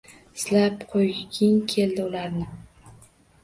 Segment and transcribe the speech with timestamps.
[0.43, 2.51] Silab qo’yging keldi ularni.